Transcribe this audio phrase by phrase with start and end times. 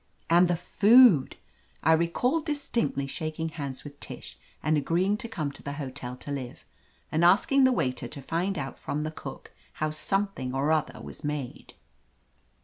[0.31, 1.35] And the food!
[1.83, 6.31] I recall distinctly shaking hands with Tish and agreeing to come to the hotel to
[6.31, 6.65] live,
[7.11, 11.23] and asking the waiter to find out from the cook how something or other was
[11.23, 11.75] made.